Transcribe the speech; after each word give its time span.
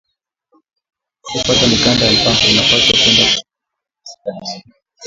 Paku 1.21 1.37
pata 1.47 1.65
mikanda 1.67 2.05
ya 2.05 2.11
mpango, 2.17 2.43
unapashwa 2.51 2.93
kwenda 3.01 3.23
ku 3.33 4.13
cadastre 4.21 4.63